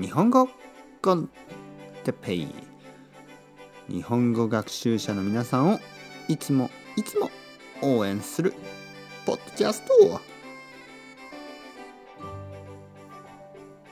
[0.00, 0.48] 日本語
[1.02, 1.28] コン
[2.04, 2.46] テペイ。
[3.88, 5.80] 日本語学習者の皆さんを
[6.28, 7.28] いつもいつも
[7.82, 8.54] 応援する
[9.26, 10.20] ポッドキャスト。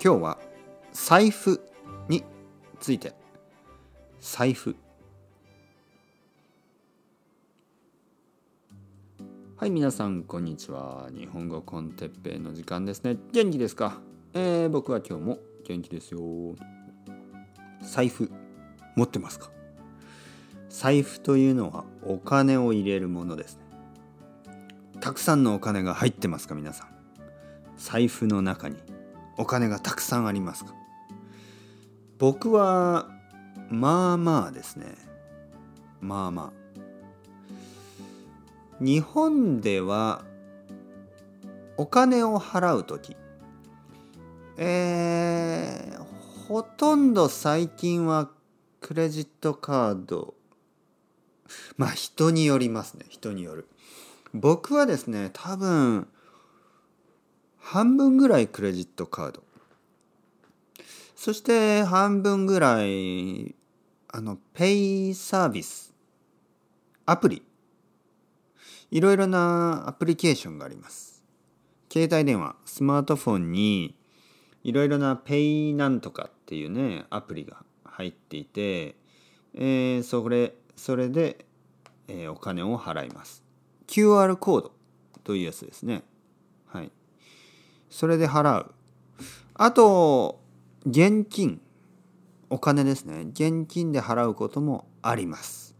[0.00, 0.38] 今日は
[0.92, 1.61] 財布
[2.09, 2.23] に
[2.79, 3.12] ついて。
[4.20, 4.77] 財布。
[9.57, 11.09] はい皆さんこんにちは。
[11.12, 13.16] 日本語コンテッペイの時間ですね。
[13.32, 13.98] 元気ですか？
[14.34, 16.20] えー、僕は今日も元気ですよ。
[17.82, 18.30] 財布
[18.95, 19.50] 持ってますか？
[20.68, 23.64] 財布というのはお金を入れるものですね。
[25.00, 26.88] たくさんのお金が入ってますか皆さん？
[27.77, 28.77] 財布の中に
[29.36, 30.72] お金がたくさんありますか？
[32.19, 33.08] 僕は
[33.69, 34.86] まあまあですね。
[36.00, 36.52] まあまあ。
[38.78, 40.24] 日本では
[41.77, 43.16] お金を払う時
[44.59, 48.30] えー、ほとんど最近は
[48.80, 50.34] クレジットカード。
[51.77, 53.69] まあ人によりますね人による。
[54.33, 56.08] 僕はですね多分
[57.58, 59.42] 半分ぐらいクレジットカード。
[61.14, 63.55] そして半分ぐらい
[64.08, 65.92] あのペイサービス。
[67.05, 67.42] アプリ。
[68.91, 71.23] いろいろなアプリケーションがあります。
[71.92, 73.95] 携帯電話スマートフォンに
[74.67, 78.97] いろいろなペイなんとかっていうねアプリが入っていて、
[79.55, 81.47] えー、それそれで、
[82.08, 83.45] えー、お金を払います。
[83.86, 84.73] QR コード
[85.23, 86.03] というやつですね。
[86.67, 86.91] はい。
[87.91, 88.75] それで払う。
[89.55, 90.41] あと
[90.84, 91.61] 現金。
[92.51, 93.27] お金ですね。
[93.30, 95.77] 現金で払うこともあります。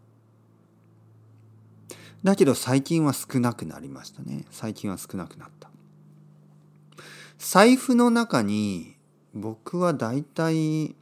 [2.23, 4.45] だけど最近は少なくなりましたね。
[4.53, 5.71] 最近は少なくなった。
[7.39, 8.97] 財布の中に
[9.35, 10.97] 僕はだいたい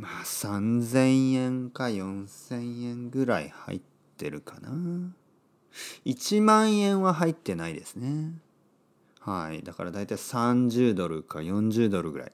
[0.00, 3.80] まあ3,000円か4,000円ぐらい入っ
[4.16, 4.70] てるかな。
[6.06, 8.32] 1万円は入ってないですね。
[9.20, 9.62] はい。
[9.62, 12.32] だからだいたい30ドルか40ドルぐらい。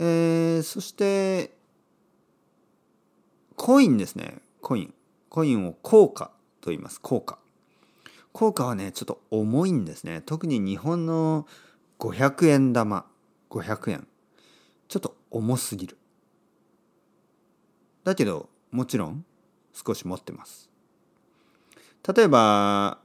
[0.00, 1.52] えー、そして
[3.54, 4.38] コインですね。
[4.60, 4.94] コイン。
[5.28, 7.00] コインを硬貨と言います。
[7.00, 7.38] 硬貨。
[8.38, 10.22] 効果はねちょっと重いんですね。
[10.24, 11.48] 特に日本の
[11.98, 13.04] 500円玉。
[13.50, 14.06] 500円。
[14.86, 15.98] ちょっと重すぎる。
[18.04, 19.24] だけどもちろん
[19.72, 20.70] 少し持ってます。
[22.06, 23.00] 例えば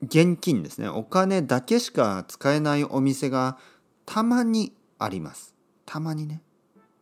[0.00, 0.88] 現金ですね。
[0.88, 3.58] お金だけしか使えないお店が
[4.06, 5.54] たまにあります。
[5.84, 6.40] たまにね。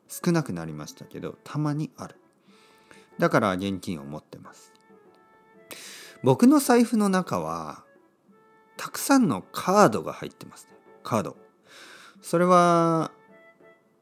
[0.08, 2.16] 少なくなりましたけどたまにある。
[3.20, 4.72] だから現金を持ってます。
[6.22, 7.82] 僕の財布の中は
[8.76, 10.76] たくさんのカードが入ってますね。
[11.02, 11.36] カード。
[12.20, 13.10] それは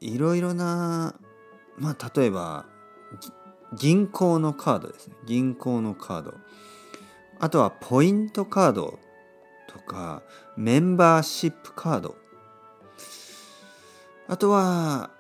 [0.01, 1.15] いろいろな
[1.79, 2.67] まあ例えば
[3.77, 5.17] 銀行のカードですね。
[5.27, 6.35] 銀行のカード。
[7.39, 8.99] あとはポイントカード
[9.67, 10.23] とか
[10.57, 12.17] メンバーシップカード。
[14.29, 15.11] あとは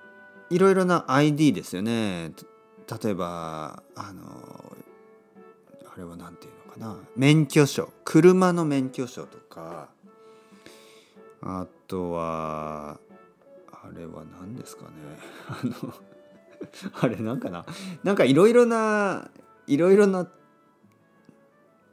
[0.50, 2.32] いろいろな ID ですよね。
[3.02, 4.76] 例えばあの
[5.92, 6.59] あれは何て言うの？
[6.70, 6.96] かな。
[7.16, 7.92] 免許証。
[8.04, 9.88] 車の免許証とか。
[11.42, 13.00] あとは
[13.72, 14.90] あれは何ですかね。
[15.48, 15.94] あの
[17.00, 17.64] あれなんかな。
[18.04, 19.30] なんかいろいろな
[19.66, 20.28] いろいろな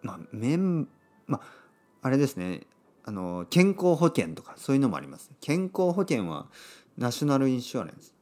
[0.01, 0.87] まあ面
[1.27, 1.41] まあ
[2.01, 2.61] あれですね。
[3.07, 6.47] あの健康保険とかそういうのもあります健康保険は
[6.97, 8.13] ナショナルインシュアレンス、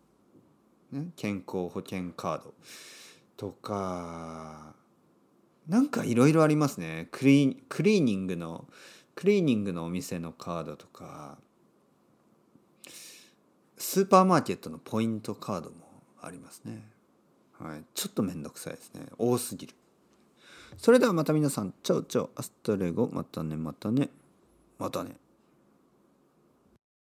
[0.92, 2.54] ね、健康保険カード
[3.36, 4.76] とか
[5.68, 7.08] なんかいろいろありますね。
[7.12, 8.68] クリクリーニングの
[9.16, 11.38] クリーニングのお店のカードとか。
[13.78, 15.76] スーパーマーケットのポイントカードも
[16.22, 16.88] ありますね。
[17.60, 17.84] はい。
[17.94, 19.06] ちょっとめんどくさいですね。
[19.18, 19.74] 多すぎる。
[20.78, 21.74] それではまた皆さん。
[21.84, 23.10] Ciao ciao。Hasta luego。
[23.12, 24.10] またねまたね。
[24.78, 25.16] またね。